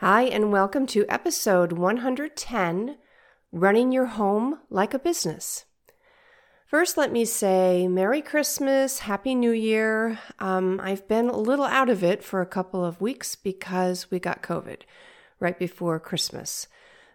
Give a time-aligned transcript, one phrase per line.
[0.00, 2.98] Hi, and welcome to episode 110
[3.50, 5.64] Running Your Home Like a Business.
[6.64, 10.20] First, let me say Merry Christmas, Happy New Year.
[10.38, 14.20] Um, I've been a little out of it for a couple of weeks because we
[14.20, 14.82] got COVID
[15.40, 16.68] right before Christmas.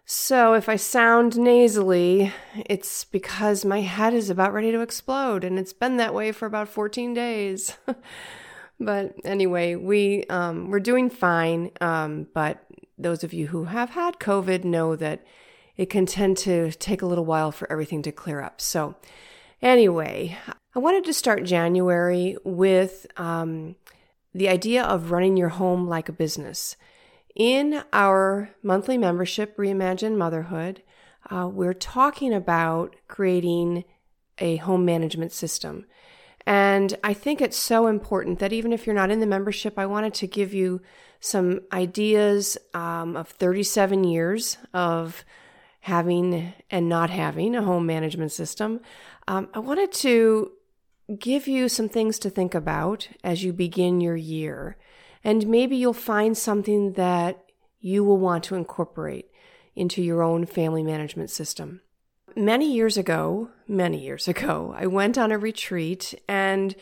[0.04, 2.34] So if I sound nasally,
[2.66, 6.44] it's because my head is about ready to explode, and it's been that way for
[6.44, 7.78] about 14 days.
[8.78, 11.70] but anyway, we um, we're doing fine.
[11.80, 12.60] Um, but
[12.96, 15.24] those of you who have had COVID know that
[15.76, 18.60] it can tend to take a little while for everything to clear up.
[18.60, 18.94] So
[19.64, 20.36] Anyway,
[20.74, 23.76] I wanted to start January with um,
[24.34, 26.76] the idea of running your home like a business.
[27.34, 30.82] In our monthly membership, Reimagine Motherhood,
[31.30, 33.84] uh, we're talking about creating
[34.38, 35.86] a home management system.
[36.46, 39.86] And I think it's so important that even if you're not in the membership, I
[39.86, 40.82] wanted to give you
[41.20, 45.24] some ideas um, of 37 years of
[45.80, 48.80] having and not having a home management system.
[49.26, 50.52] Um, I wanted to
[51.18, 54.76] give you some things to think about as you begin your year.
[55.22, 57.44] And maybe you'll find something that
[57.80, 59.30] you will want to incorporate
[59.74, 61.80] into your own family management system.
[62.36, 66.74] Many years ago, many years ago, I went on a retreat and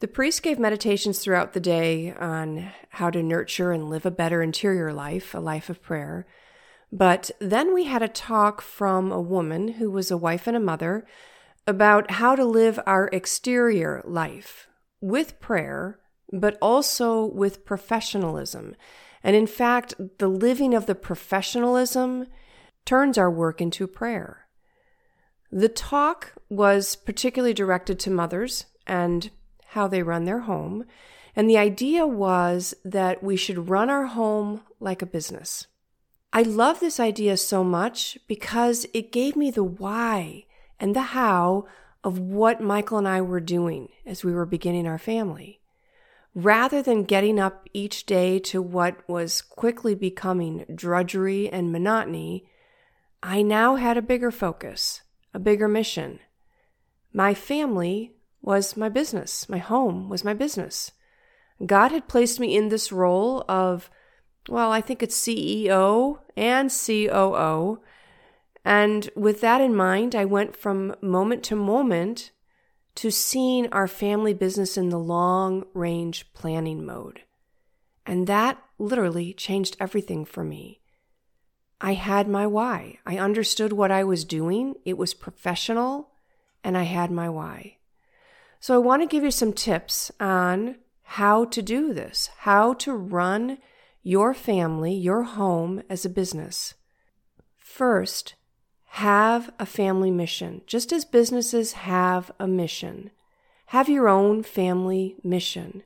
[0.00, 4.42] the priest gave meditations throughout the day on how to nurture and live a better
[4.42, 6.26] interior life, a life of prayer.
[6.90, 10.60] But then we had a talk from a woman who was a wife and a
[10.60, 11.06] mother
[11.66, 14.68] about how to live our exterior life
[15.00, 15.98] with prayer,
[16.32, 18.74] but also with professionalism.
[19.22, 22.26] And in fact, the living of the professionalism
[22.86, 24.46] turns our work into prayer.
[25.52, 29.30] The talk was particularly directed to mothers and
[29.68, 30.84] how they run their home.
[31.34, 35.66] And the idea was that we should run our home like a business.
[36.32, 40.46] I love this idea so much because it gave me the why
[40.78, 41.66] and the how
[42.04, 45.60] of what Michael and I were doing as we were beginning our family.
[46.34, 52.44] Rather than getting up each day to what was quickly becoming drudgery and monotony,
[53.22, 55.02] I now had a bigger focus,
[55.34, 56.20] a bigger mission.
[57.12, 59.48] My family was my business.
[59.48, 60.92] My home was my business.
[61.64, 63.90] God had placed me in this role of,
[64.48, 67.80] well, I think it's CEO and COO
[68.64, 72.30] and with that in mind, I went from moment to moment
[72.96, 77.22] to seeing our family business in the long range planning mode.
[78.04, 80.79] And that literally changed everything for me.
[81.80, 82.98] I had my why.
[83.06, 84.74] I understood what I was doing.
[84.84, 86.10] It was professional,
[86.62, 87.78] and I had my why.
[88.60, 92.92] So I want to give you some tips on how to do this, how to
[92.92, 93.58] run
[94.02, 96.74] your family, your home as a business.
[97.56, 98.34] First,
[98.94, 103.10] have a family mission, just as businesses have a mission.
[103.66, 105.84] Have your own family mission.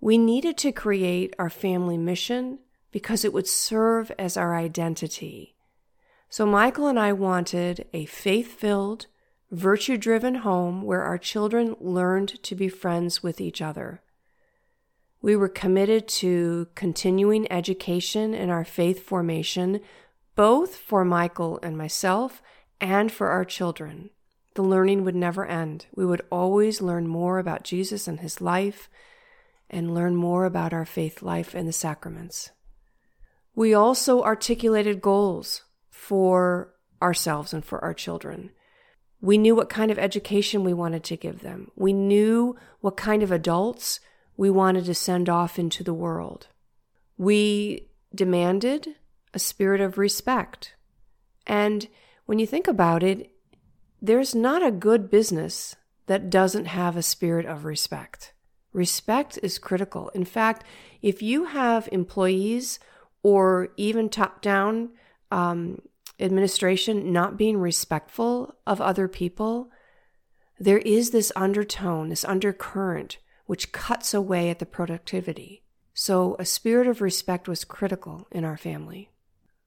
[0.00, 2.58] We needed to create our family mission
[2.90, 5.54] because it would serve as our identity.
[6.30, 9.06] So, Michael and I wanted a faith filled,
[9.50, 14.02] virtue driven home where our children learned to be friends with each other.
[15.20, 19.80] We were committed to continuing education in our faith formation
[20.38, 22.40] both for Michael and myself
[22.80, 24.10] and for our children.
[24.54, 25.86] The learning would never end.
[25.96, 28.88] We would always learn more about Jesus and his life
[29.68, 32.52] and learn more about our faith life and the sacraments.
[33.58, 38.50] We also articulated goals for ourselves and for our children.
[39.20, 41.72] We knew what kind of education we wanted to give them.
[41.74, 43.98] We knew what kind of adults
[44.36, 46.46] we wanted to send off into the world.
[47.16, 48.94] We demanded
[49.34, 50.76] a spirit of respect.
[51.44, 51.88] And
[52.26, 53.32] when you think about it,
[54.00, 55.74] there's not a good business
[56.06, 58.34] that doesn't have a spirit of respect.
[58.72, 60.10] Respect is critical.
[60.10, 60.62] In fact,
[61.02, 62.78] if you have employees
[63.28, 64.88] or even top down
[65.30, 65.82] um,
[66.18, 69.70] administration not being respectful of other people,
[70.58, 75.62] there is this undertone, this undercurrent, which cuts away at the productivity.
[75.92, 79.10] So, a spirit of respect was critical in our family.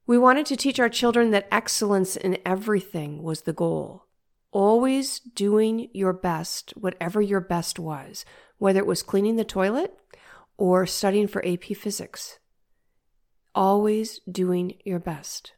[0.08, 4.08] We wanted to teach our children that excellence in everything was the goal.
[4.52, 8.26] Always doing your best, whatever your best was,
[8.58, 9.94] whether it was cleaning the toilet
[10.58, 12.40] or studying for AP Physics.
[13.54, 15.54] Always doing your best.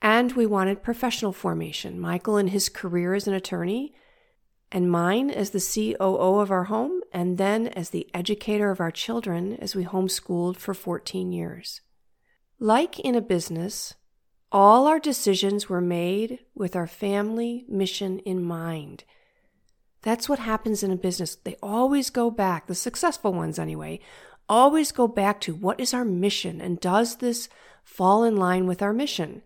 [0.00, 1.98] And we wanted professional formation.
[2.00, 3.94] Michael in his career as an attorney,
[4.72, 8.90] and mine as the COO of our home, and then as the educator of our
[8.90, 11.80] children as we homeschooled for 14 years.
[12.58, 13.94] Like in a business,
[14.50, 19.04] all our decisions were made with our family mission in mind.
[20.02, 21.34] That's what happens in a business.
[21.34, 24.00] They always go back, the successful ones anyway,
[24.48, 27.48] always go back to what is our mission and does this
[27.84, 29.42] fall in line with our mission?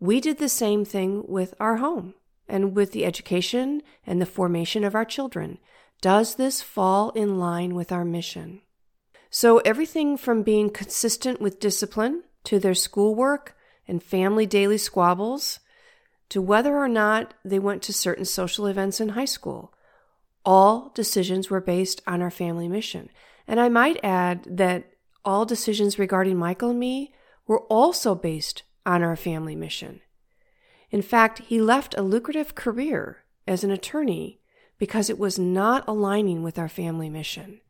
[0.00, 2.14] We did the same thing with our home
[2.48, 5.58] and with the education and the formation of our children.
[6.00, 8.62] Does this fall in line with our mission?
[9.30, 13.56] So, everything from being consistent with discipline to their schoolwork
[13.88, 15.60] and family daily squabbles
[16.28, 19.72] to whether or not they went to certain social events in high school,
[20.44, 23.08] all decisions were based on our family mission.
[23.46, 24.90] And I might add that
[25.24, 27.12] all decisions regarding Michael and me
[27.46, 30.00] were also based on our family mission.
[30.90, 34.40] In fact, he left a lucrative career as an attorney
[34.78, 37.60] because it was not aligning with our family mission.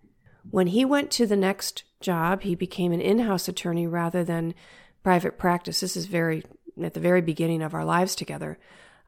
[0.50, 4.54] When he went to the next job, he became an in house attorney rather than
[5.02, 5.80] private practice.
[5.80, 6.44] This is very
[6.82, 8.58] at the very beginning of our lives together.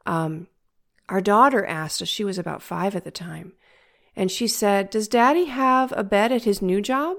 [0.05, 0.47] Um,
[1.09, 3.53] our daughter asked us, she was about five at the time,
[4.15, 7.17] and she said, Does daddy have a bed at his new job?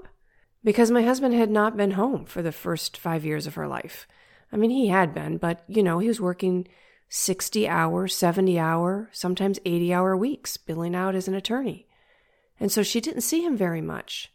[0.65, 4.09] Because my husband had not been home for the first five years of her life.
[4.53, 6.67] I mean, he had been, but you know, he was working
[7.09, 11.87] 60 hour, 70 hour, sometimes 80 hour weeks, billing out as an attorney.
[12.59, 14.33] And so she didn't see him very much.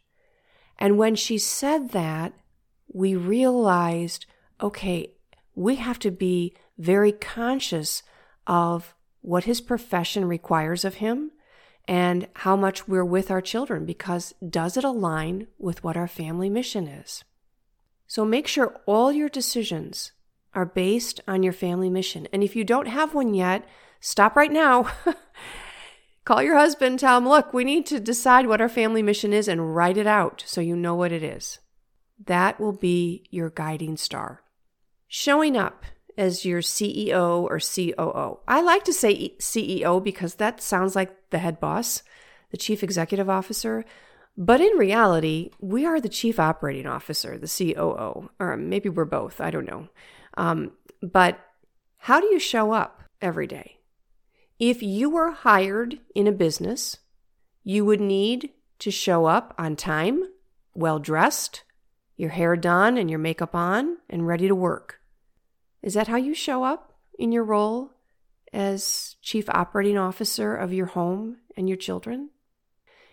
[0.78, 2.32] And when she said that,
[2.92, 4.26] we realized
[4.60, 5.12] okay,
[5.56, 8.04] we have to be very conscious
[8.46, 11.32] of what his profession requires of him
[11.88, 16.48] and how much we're with our children because does it align with what our family
[16.48, 17.24] mission is?
[18.06, 20.12] So make sure all your decisions
[20.54, 22.28] are based on your family mission.
[22.32, 23.66] And if you don't have one yet,
[24.00, 24.90] stop right now.
[26.24, 29.48] Call your husband, tell him, look, we need to decide what our family mission is
[29.48, 31.58] and write it out so you know what it is.
[32.26, 34.42] That will be your guiding star.
[35.08, 35.84] Showing up
[36.16, 38.40] as your CEO or COO.
[38.46, 42.02] I like to say CEO because that sounds like the head boss,
[42.50, 43.84] the chief executive officer.
[44.36, 49.40] But in reality, we are the chief operating officer, the COO, or maybe we're both.
[49.40, 49.88] I don't know.
[50.36, 50.72] Um,
[51.02, 51.38] but
[51.98, 53.78] how do you show up every day?
[54.58, 56.98] If you were hired in a business,
[57.64, 60.22] you would need to show up on time,
[60.74, 61.64] well dressed,
[62.16, 65.00] your hair done and your makeup on, and ready to work.
[65.82, 67.90] Is that how you show up in your role
[68.52, 72.30] as chief operating officer of your home and your children?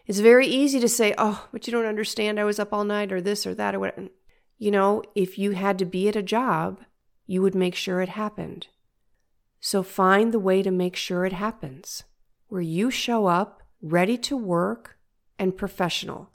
[0.05, 2.39] It's very easy to say, oh, but you don't understand.
[2.39, 3.97] I was up all night or this or that or what.
[4.57, 6.81] You know, if you had to be at a job,
[7.25, 8.67] you would make sure it happened.
[9.59, 12.03] So find the way to make sure it happens,
[12.47, 14.97] where you show up ready to work
[15.37, 16.31] and professional,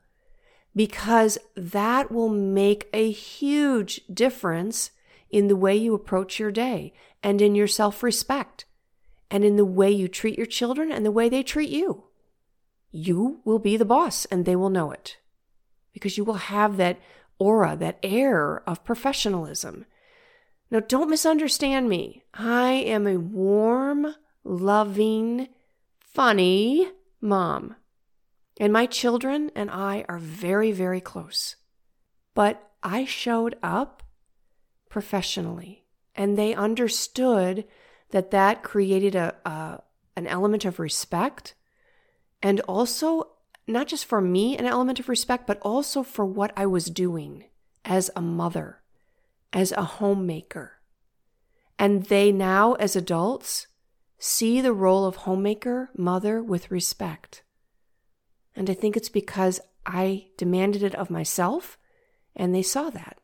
[0.74, 4.90] because that will make a huge difference
[5.30, 8.64] in the way you approach your day and in your self respect
[9.30, 12.04] and in the way you treat your children and the way they treat you.
[12.92, 15.16] You will be the boss and they will know it
[15.92, 17.00] because you will have that
[17.38, 19.86] aura, that air of professionalism.
[20.70, 22.22] Now, don't misunderstand me.
[22.32, 24.14] I am a warm,
[24.44, 25.48] loving,
[25.98, 26.88] funny
[27.20, 27.74] mom.
[28.60, 31.56] And my children and I are very, very close.
[32.34, 34.03] But I showed up
[34.94, 35.82] professionally.
[36.14, 37.64] And they understood
[38.10, 39.82] that that created a, a,
[40.14, 41.56] an element of respect
[42.40, 43.30] and also
[43.66, 47.46] not just for me an element of respect but also for what I was doing
[47.84, 48.82] as a mother
[49.52, 50.74] as a homemaker.
[51.76, 53.66] And they now as adults
[54.16, 57.42] see the role of homemaker mother with respect.
[58.54, 61.78] And I think it's because I demanded it of myself
[62.36, 63.18] and they saw that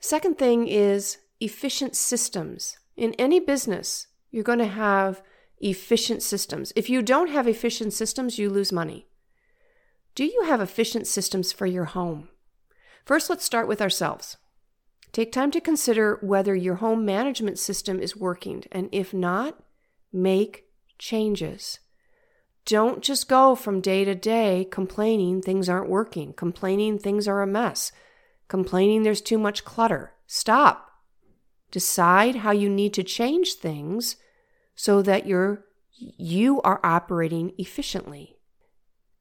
[0.00, 2.78] Second thing is efficient systems.
[2.96, 5.22] In any business, you're going to have
[5.58, 6.72] efficient systems.
[6.76, 9.06] If you don't have efficient systems, you lose money.
[10.14, 12.28] Do you have efficient systems for your home?
[13.04, 14.36] First, let's start with ourselves.
[15.12, 19.58] Take time to consider whether your home management system is working, and if not,
[20.12, 20.64] make
[20.98, 21.78] changes.
[22.64, 27.46] Don't just go from day to day complaining things aren't working, complaining things are a
[27.46, 27.92] mess,
[28.48, 30.12] complaining there's too much clutter.
[30.26, 30.90] Stop.
[31.70, 34.16] Decide how you need to change things
[34.74, 35.64] so that you're,
[35.96, 38.36] you are operating efficiently.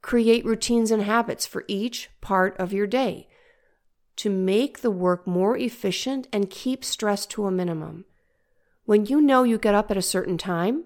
[0.02, 3.28] Create routines and habits for each part of your day
[4.18, 8.06] to make the work more efficient and keep stress to a minimum.
[8.86, 10.86] When you know you get up at a certain time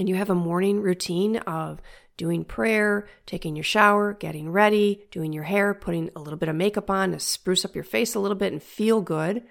[0.00, 1.78] and you have a morning routine of
[2.16, 6.56] doing prayer, taking your shower, getting ready, doing your hair, putting a little bit of
[6.56, 9.42] makeup on to spruce up your face a little bit and feel good,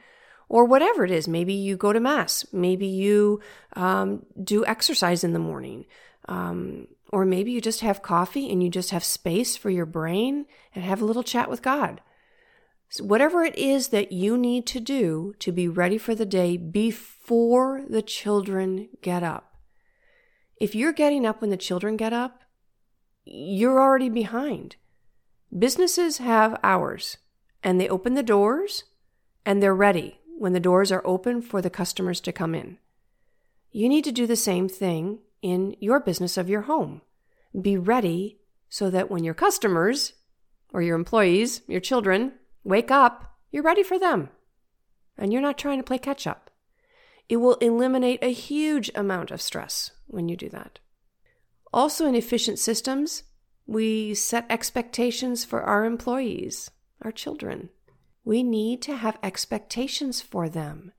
[0.50, 1.28] or whatever it is.
[1.28, 3.42] Maybe you go to Mass, maybe you
[3.76, 5.86] um, do exercise in the morning,
[6.28, 10.48] um, or maybe you just have coffee and you just have space for your brain
[10.74, 12.02] and have a little chat with God.
[12.90, 16.58] So whatever it is that you need to do to be ready for the day
[16.58, 19.49] before the children get up.
[20.60, 22.42] If you're getting up when the children get up,
[23.24, 24.76] you're already behind.
[25.58, 27.18] Businesses have hours
[27.64, 28.84] and they open the doors
[29.46, 32.78] and they're ready when the doors are open for the customers to come in.
[33.72, 37.02] You need to do the same thing in your business of your home.
[37.60, 40.14] Be ready so that when your customers
[40.74, 42.34] or your employees, your children,
[42.66, 44.30] wake up, you're ready for them
[45.18, 46.52] and you're not trying to play catch up.
[47.30, 50.80] It will eliminate a huge amount of stress when you do that.
[51.72, 53.24] Also, in efficient systems,
[53.66, 56.72] we set expectations for our employees,
[57.04, 57.70] our children.
[58.26, 60.92] We need to have expectations for them.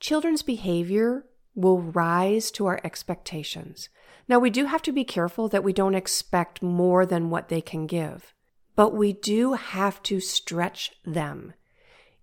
[0.00, 3.88] Children's behavior will rise to our expectations.
[4.28, 7.60] Now, we do have to be careful that we don't expect more than what they
[7.60, 8.34] can give,
[8.74, 11.54] but we do have to stretch them.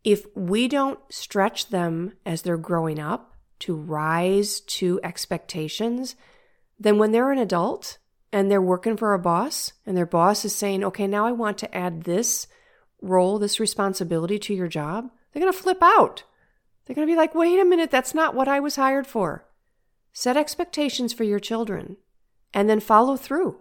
[0.04, 3.33] If we don't stretch them as they're growing up
[3.64, 6.16] to rise to expectations,
[6.78, 7.98] then when they're an adult
[8.34, 11.58] and they're working for a boss and their boss is saying, okay, now I want
[11.60, 12.48] to add this
[13.02, 16.24] role, this responsibility to your job, they're going to flip out.
[16.86, 19.46] They're going to be like, wait a minute, that's not what I was hired for.
[20.12, 21.96] Set expectations for your children
[22.54, 23.60] and then follow through.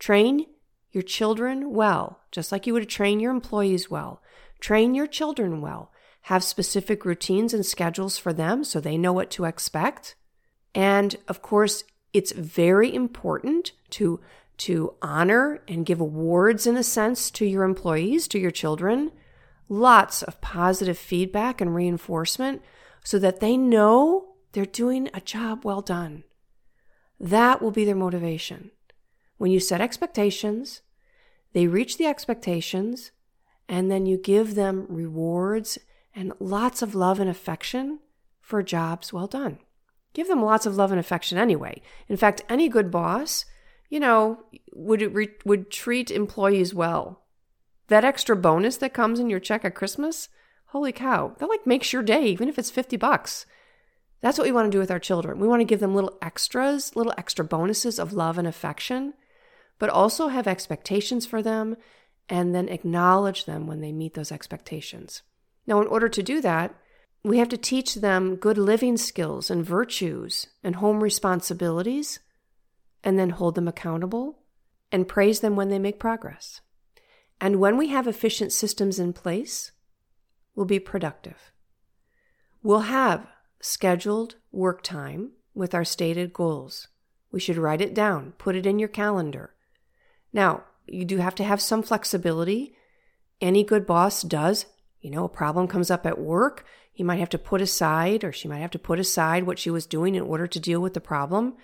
[0.00, 0.46] Train
[0.90, 4.20] your children well, just like you would train your employees well.
[4.58, 5.92] Train your children well.
[6.28, 10.14] Have specific routines and schedules for them so they know what to expect.
[10.74, 14.20] And of course, it's very important to
[14.58, 19.10] to honor and give awards in a sense to your employees, to your children.
[19.70, 22.60] Lots of positive feedback and reinforcement
[23.02, 26.24] so that they know they're doing a job well done.
[27.18, 28.70] That will be their motivation.
[29.38, 30.82] When you set expectations,
[31.54, 33.12] they reach the expectations,
[33.66, 35.78] and then you give them rewards
[36.18, 38.00] and lots of love and affection
[38.40, 39.60] for jobs well done.
[40.14, 41.80] Give them lots of love and affection anyway.
[42.08, 43.44] In fact, any good boss,
[43.88, 44.40] you know,
[44.72, 47.22] would re- would treat employees well.
[47.86, 50.28] That extra bonus that comes in your check at Christmas,
[50.66, 53.46] holy cow, that like makes your day even if it's 50 bucks.
[54.20, 55.38] That's what we want to do with our children.
[55.38, 59.14] We want to give them little extras, little extra bonuses of love and affection,
[59.78, 61.76] but also have expectations for them
[62.28, 65.22] and then acknowledge them when they meet those expectations.
[65.68, 66.74] Now, in order to do that,
[67.22, 72.20] we have to teach them good living skills and virtues and home responsibilities,
[73.04, 74.38] and then hold them accountable
[74.90, 76.62] and praise them when they make progress.
[77.38, 79.72] And when we have efficient systems in place,
[80.54, 81.52] we'll be productive.
[82.62, 83.26] We'll have
[83.60, 86.88] scheduled work time with our stated goals.
[87.30, 89.54] We should write it down, put it in your calendar.
[90.32, 92.74] Now, you do have to have some flexibility.
[93.38, 94.64] Any good boss does.
[95.00, 98.32] You know, a problem comes up at work, he might have to put aside, or
[98.32, 100.94] she might have to put aside what she was doing in order to deal with
[100.94, 101.54] the problem.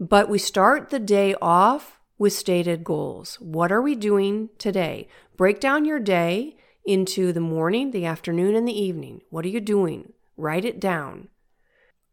[0.00, 3.36] But we start the day off with stated goals.
[3.40, 5.08] What are we doing today?
[5.36, 9.20] Break down your day into the morning, the afternoon, and the evening.
[9.28, 10.14] What are you doing?
[10.36, 11.28] Write it down.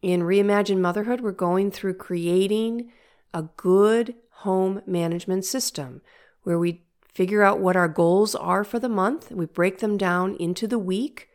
[0.02, 2.92] In Reimagine Motherhood, we're going through creating
[3.34, 6.02] a good home management system
[6.44, 6.84] where we
[7.14, 9.32] figure out what our goals are for the month.
[9.32, 11.30] We break them down into the week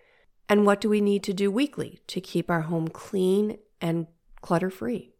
[0.49, 4.07] and what do we need to do weekly to keep our home clean and
[4.41, 5.13] clutter free?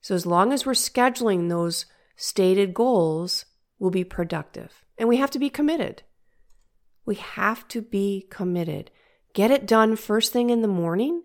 [0.00, 3.44] So, as long as we're scheduling those stated goals,
[3.78, 4.84] we'll be productive.
[4.96, 6.02] And we have to be committed.
[7.04, 8.90] We have to be committed.
[9.34, 11.24] Get it done first thing in the morning,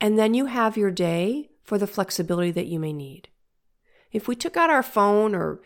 [0.00, 3.28] and then you have your day for the flexibility that you may need.
[4.10, 5.60] If we took out our phone or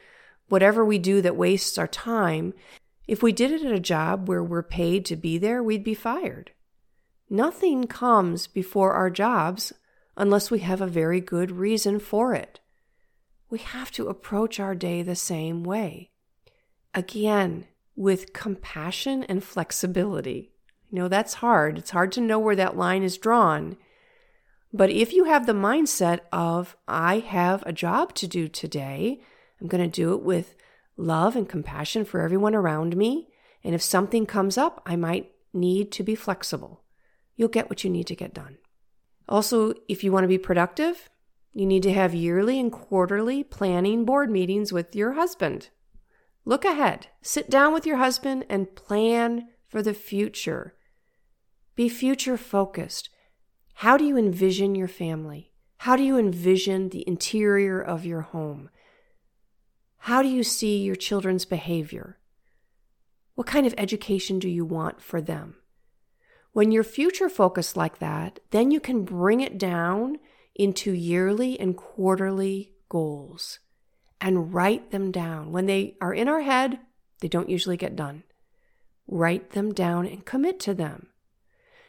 [0.48, 2.54] whatever we do that wastes our time,
[3.06, 5.94] if we did it at a job where we're paid to be there, we'd be
[5.94, 6.52] fired.
[7.30, 9.72] Nothing comes before our jobs
[10.16, 12.60] unless we have a very good reason for it.
[13.50, 16.10] We have to approach our day the same way.
[16.94, 20.52] Again, with compassion and flexibility.
[20.90, 21.78] You know, that's hard.
[21.78, 23.76] It's hard to know where that line is drawn.
[24.72, 29.20] But if you have the mindset of, I have a job to do today,
[29.60, 30.54] I'm going to do it with
[30.96, 33.28] love and compassion for everyone around me.
[33.64, 36.84] And if something comes up, I might need to be flexible.
[37.36, 38.58] You'll get what you need to get done.
[39.28, 41.08] Also, if you want to be productive,
[41.52, 45.70] you need to have yearly and quarterly planning board meetings with your husband.
[46.44, 50.74] Look ahead, sit down with your husband and plan for the future.
[51.74, 53.10] Be future focused.
[53.74, 55.52] How do you envision your family?
[55.78, 58.70] How do you envision the interior of your home?
[59.98, 62.18] How do you see your children's behavior?
[63.34, 65.56] What kind of education do you want for them?
[66.52, 70.18] When you're future focused like that, then you can bring it down
[70.54, 73.60] into yearly and quarterly goals
[74.20, 75.52] and write them down.
[75.52, 76.80] When they are in our head,
[77.20, 78.24] they don't usually get done.
[79.06, 81.08] Write them down and commit to them.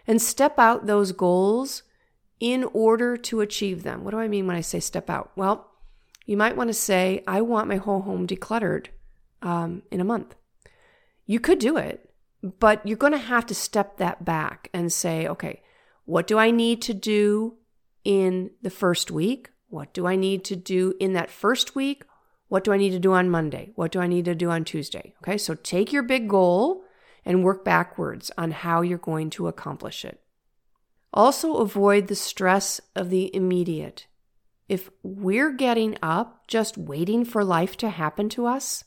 [0.05, 1.83] And step out those goals
[2.39, 4.03] in order to achieve them.
[4.03, 5.31] What do I mean when I say step out?
[5.35, 5.68] Well,
[6.29, 8.89] you might want to say, I want my whole home decluttered
[9.41, 10.35] um, in a month.
[11.25, 12.07] You could do it,
[12.43, 15.63] but you're going to have to step that back and say, okay,
[16.05, 17.57] what do I need to do
[18.03, 19.49] in the first week?
[19.69, 22.03] What do I need to do in that first week?
[22.47, 23.71] What do I need to do on Monday?
[23.73, 25.15] What do I need to do on Tuesday?
[25.23, 26.83] Okay, so take your big goal
[27.25, 30.21] and work backwards on how you're going to accomplish it.
[31.11, 34.05] Also, avoid the stress of the immediate.
[34.69, 38.83] If we're getting up just waiting for life to happen to us,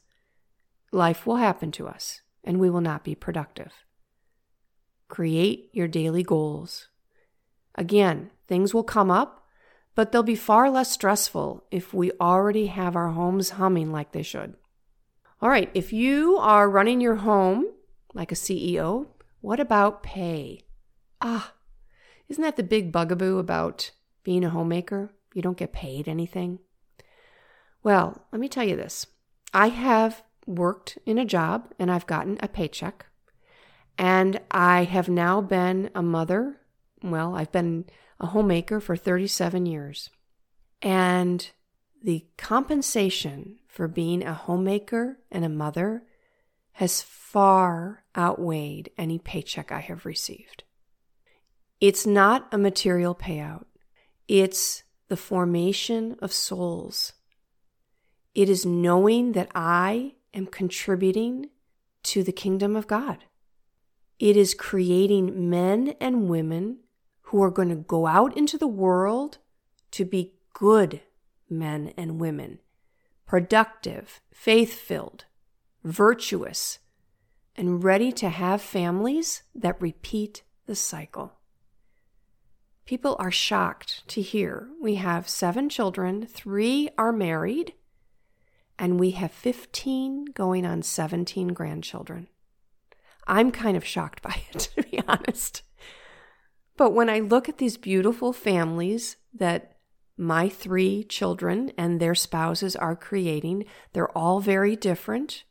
[0.93, 3.73] life will happen to us and we will not be productive.
[5.09, 6.89] Create your daily goals.
[7.75, 9.45] Again, things will come up,
[9.97, 14.23] but they'll be far less stressful if we already have our homes humming like they
[14.23, 14.55] should.
[15.41, 17.67] All right, if you are running your home
[18.15, 19.09] like a CEO,
[19.41, 20.61] what about pay?
[21.21, 21.55] Ah,
[22.29, 23.91] isn't that the big bugaboo about
[24.23, 25.11] being a homemaker?
[25.35, 26.59] You don't get paid anything.
[27.83, 29.07] Well, let me tell you this
[29.53, 33.07] I have worked in a job and I've gotten a paycheck.
[33.99, 36.61] And I have now been a mother.
[37.03, 37.85] Well, I've been
[38.19, 40.11] a homemaker for 37 years.
[40.81, 41.51] And
[42.03, 46.05] the compensation for being a homemaker and a mother
[46.73, 50.65] has far outweighed any paycheck I have received.
[51.81, 53.67] It's not a material payout,
[54.27, 57.13] it's the formation of souls.
[58.35, 61.51] It is knowing that I am contributing
[62.05, 63.19] to the kingdom of God.
[64.19, 66.79] It is creating men and women
[67.25, 69.37] who are going to go out into the world
[69.91, 71.03] to be good
[71.51, 72.61] men and women,
[73.27, 75.27] productive, faith filled,
[75.85, 76.79] virtuous,
[77.55, 81.35] and ready to have families that repeat the cycle.
[82.85, 87.75] People are shocked to hear we have seven children, three are married,
[88.79, 92.29] and we have 15 going on 17 grandchildren.
[93.27, 95.63] I'm kind of shocked by it, to be honest.
[96.77, 99.77] But when I look at these beautiful families that
[100.17, 105.45] my three children and their spouses are creating, they're all very different.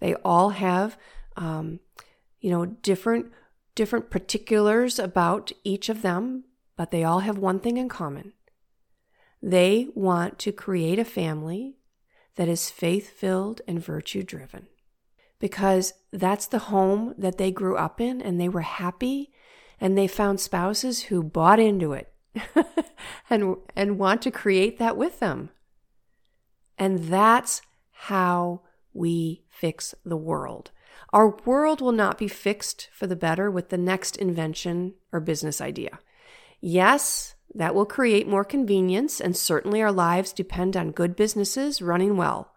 [0.00, 0.96] They all have,
[1.36, 1.80] um,
[2.40, 3.32] you know, different
[3.74, 6.42] different particulars about each of them,
[6.78, 8.32] but they all have one thing in common.
[9.42, 11.76] They want to create a family
[12.36, 14.68] that is faith filled and virtue driven.
[15.40, 19.32] Because that's the home that they grew up in and they were happy
[19.80, 22.12] and they found spouses who bought into it
[23.30, 25.50] and, and want to create that with them.
[26.78, 27.60] And that's
[27.90, 28.62] how
[28.92, 30.70] we fix the world.
[31.12, 35.60] Our world will not be fixed for the better with the next invention or business
[35.60, 35.98] idea.
[36.60, 42.16] Yes, that will create more convenience, and certainly our lives depend on good businesses running
[42.16, 42.52] well.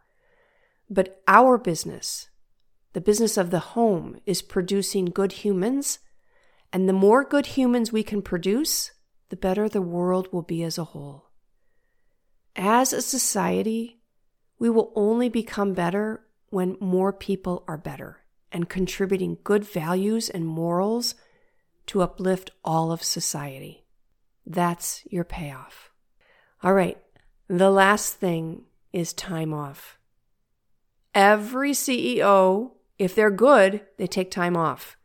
[0.90, 2.30] But our business,
[2.94, 6.00] the business of the home, is producing good humans,
[6.74, 8.92] and the more good humans we can produce,
[9.30, 11.30] the better the world will be as a whole.
[12.56, 14.02] As a society,
[14.60, 18.18] we will only become better when more people are better
[18.52, 21.16] and contributing good values and morals
[21.88, 23.81] to uplift all of society.
[24.46, 25.92] That's your payoff.
[26.64, 26.98] All right.
[27.48, 29.98] The last thing is time off.
[31.14, 34.98] Every CEO, if they're good, they take time off.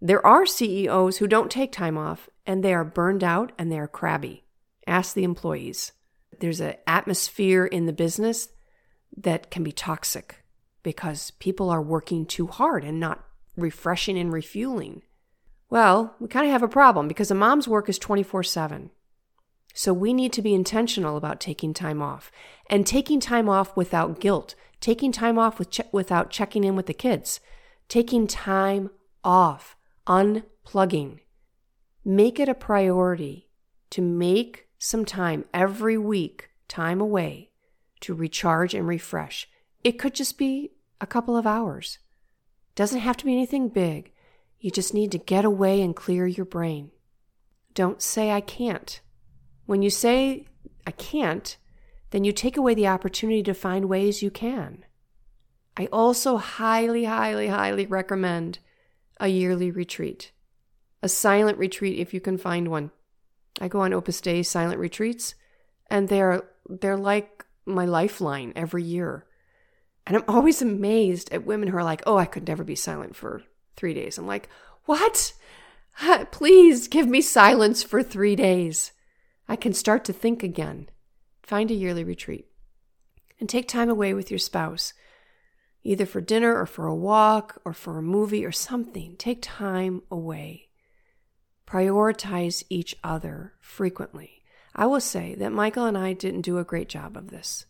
[0.00, 3.78] There are CEOs who don't take time off and they are burned out and they
[3.78, 4.44] are crabby.
[4.86, 5.92] Ask the employees.
[6.40, 8.48] There's an atmosphere in the business
[9.16, 10.44] that can be toxic
[10.82, 13.24] because people are working too hard and not
[13.56, 15.02] refreshing and refueling.
[15.72, 18.90] Well, we kind of have a problem because a mom's work is 24 7.
[19.72, 22.30] So we need to be intentional about taking time off
[22.68, 26.84] and taking time off without guilt, taking time off with che- without checking in with
[26.84, 27.40] the kids,
[27.88, 28.90] taking time
[29.24, 29.74] off,
[30.06, 31.20] unplugging.
[32.04, 33.48] Make it a priority
[33.92, 37.48] to make some time every week, time away
[38.00, 39.48] to recharge and refresh.
[39.82, 41.98] It could just be a couple of hours.
[42.74, 44.11] Doesn't have to be anything big.
[44.62, 46.92] You just need to get away and clear your brain.
[47.74, 49.00] Don't say I can't.
[49.66, 50.46] When you say
[50.86, 51.56] I can't,
[52.10, 54.84] then you take away the opportunity to find ways you can.
[55.76, 58.60] I also highly, highly, highly recommend
[59.18, 60.30] a yearly retreat,
[61.02, 62.92] a silent retreat if you can find one.
[63.60, 65.34] I go on Opus Dei silent retreats,
[65.90, 69.26] and they're they're like my lifeline every year.
[70.06, 73.16] And I'm always amazed at women who are like, "Oh, I could never be silent
[73.16, 73.42] for
[73.76, 74.48] three days." I'm like,
[74.84, 75.32] "What?
[76.30, 78.92] Please give me silence for three days."
[79.48, 80.88] I can start to think again.
[81.42, 82.46] Find a yearly retreat
[83.38, 84.94] and take time away with your spouse,
[85.82, 89.16] either for dinner or for a walk or for a movie or something.
[89.16, 90.68] Take time away.
[91.66, 94.42] Prioritize each other frequently.
[94.74, 97.66] I will say that Michael and I didn't do a great job of this.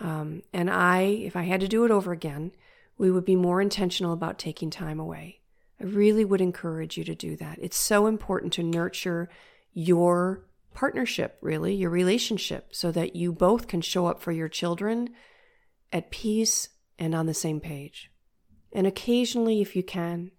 [0.00, 2.52] Um, and I, if I had to do it over again,
[2.98, 5.40] we would be more intentional about taking time away.
[5.80, 7.58] I really would encourage you to do that.
[7.62, 9.28] It's so important to nurture
[9.72, 15.10] your partnership, really, your relationship, so that you both can show up for your children
[15.92, 18.10] at peace and on the same page.
[18.72, 20.32] And occasionally, if you can,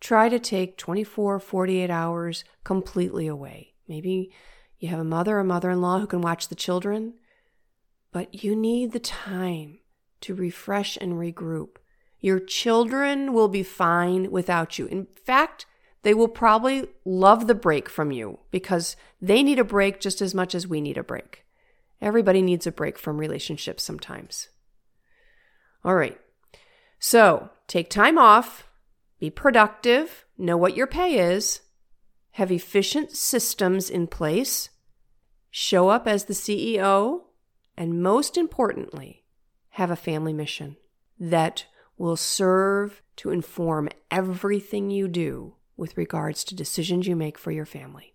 [0.00, 3.74] try to take 24, 48 hours completely away.
[3.86, 4.32] Maybe
[4.78, 7.14] you have a mother or mother in law who can watch the children,
[8.12, 9.78] but you need the time
[10.22, 11.76] to refresh and regroup.
[12.20, 14.86] Your children will be fine without you.
[14.86, 15.66] In fact,
[16.02, 20.34] they will probably love the break from you because they need a break just as
[20.34, 21.44] much as we need a break.
[22.00, 24.48] Everybody needs a break from relationships sometimes.
[25.84, 26.18] All right.
[26.98, 28.68] So take time off,
[29.18, 31.60] be productive, know what your pay is,
[32.32, 34.70] have efficient systems in place,
[35.50, 37.22] show up as the CEO,
[37.76, 39.24] and most importantly,
[39.70, 40.76] have a family mission
[41.18, 41.64] that
[41.98, 47.66] will serve to inform everything you do with regards to decisions you make for your
[47.66, 48.14] family.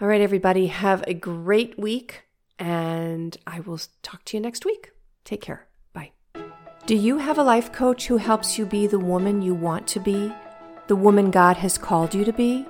[0.00, 2.24] All right, everybody, have a great week,
[2.58, 4.90] and I will talk to you next week.
[5.24, 5.66] Take care.
[5.92, 6.12] Bye.
[6.86, 10.00] Do you have a life coach who helps you be the woman you want to
[10.00, 10.32] be,
[10.86, 12.66] the woman God has called you to be?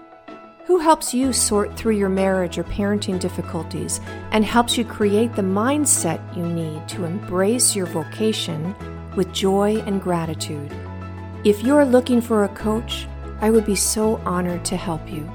[0.66, 4.00] Who helps you sort through your marriage or parenting difficulties
[4.32, 8.74] and helps you create the mindset you need to embrace your vocation
[9.16, 10.72] with joy and gratitude?
[11.44, 13.08] If you're looking for a coach,
[13.40, 15.28] I would be so honored to help you.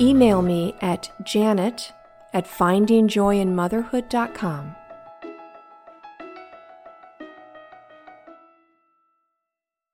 [0.00, 1.90] Email me at janet
[2.32, 4.76] at findingjoyinmotherhood.com